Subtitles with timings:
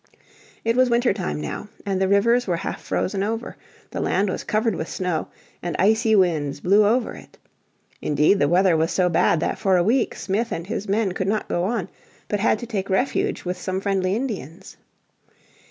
[0.65, 3.55] It was winter time now, and the rivers were half frozen over,
[3.91, 5.27] the land was covered with snow,
[5.61, 7.37] and icy winds blew over it.
[8.01, 11.27] Indeed the weather was so bad that for a week Smith and his men could
[11.27, 11.87] not go on,
[12.29, 14.75] but had to take refuge with some friendly Indians.